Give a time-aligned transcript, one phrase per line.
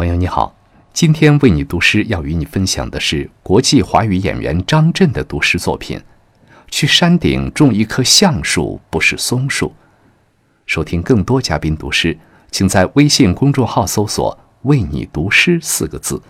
[0.00, 0.56] 朋友你好，
[0.94, 6.00] 今天为你读诗，要与你分享的是国际华语演员张震的读诗作品。
[6.70, 9.74] 去山顶种一棵橡树，不是松树。
[10.64, 12.18] 收听更多嘉宾读诗，
[12.50, 16.22] 请在微信公众号搜索“为你读诗”四个字。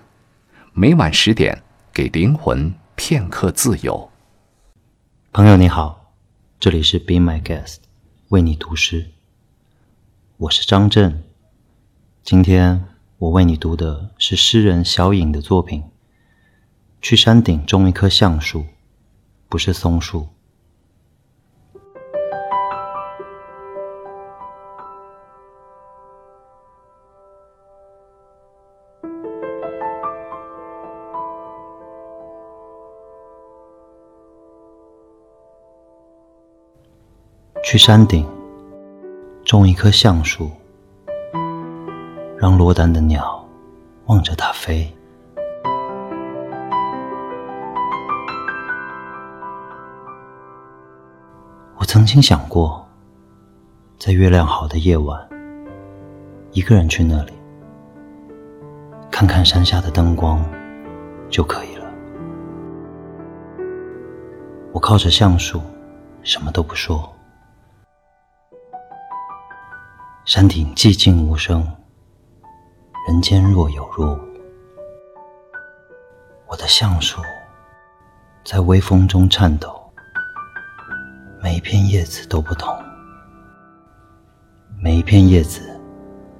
[0.72, 1.62] 每晚十点，
[1.92, 4.10] 给灵魂片刻自由。
[5.30, 6.10] 朋友你好，
[6.58, 7.76] 这里是 Be My Guest，
[8.30, 9.12] 为你读诗。
[10.38, 11.22] 我是张震，
[12.24, 12.84] 今天
[13.20, 15.84] 我为你读的是诗人小影的作品。
[17.02, 18.64] 去山顶种一棵橡树，
[19.46, 20.26] 不是松树。
[37.62, 38.26] 去山顶。
[39.44, 40.50] 种一棵橡树，
[42.40, 43.46] 让落单的鸟
[44.06, 44.90] 望着它飞。
[51.76, 52.82] 我曾经想过，
[53.98, 55.28] 在月亮好的夜晚，
[56.52, 57.34] 一个人去那里，
[59.10, 60.42] 看看山下的灯光
[61.28, 61.84] 就可以了。
[64.72, 65.60] 我靠着橡树，
[66.22, 67.06] 什么都不说。
[70.24, 71.70] 山顶寂静无声，
[73.10, 74.20] 人间若有若无。
[76.46, 77.20] 我的橡树
[78.44, 79.82] 在微风中颤抖，
[81.42, 82.72] 每一片叶子都不同，
[84.80, 85.60] 每一片叶子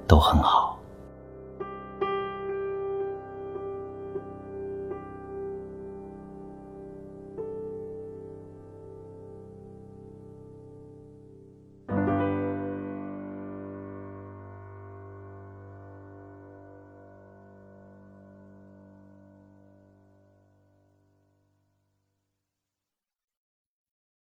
[0.07, 0.79] 都很好。